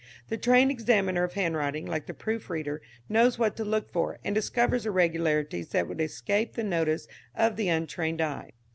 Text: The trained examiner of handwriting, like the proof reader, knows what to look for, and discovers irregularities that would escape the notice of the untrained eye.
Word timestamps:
The 0.29 0.37
trained 0.39 0.71
examiner 0.71 1.23
of 1.23 1.33
handwriting, 1.33 1.85
like 1.85 2.07
the 2.07 2.15
proof 2.15 2.49
reader, 2.49 2.81
knows 3.07 3.37
what 3.37 3.55
to 3.57 3.63
look 3.63 3.91
for, 3.91 4.17
and 4.23 4.33
discovers 4.33 4.87
irregularities 4.87 5.69
that 5.73 5.87
would 5.87 6.01
escape 6.01 6.53
the 6.55 6.63
notice 6.63 7.07
of 7.35 7.55
the 7.55 7.69
untrained 7.69 8.19
eye. 8.19 8.53